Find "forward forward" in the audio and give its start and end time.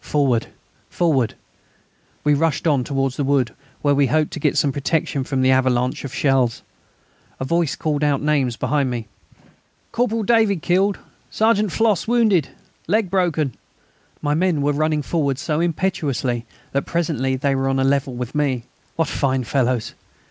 0.03-1.35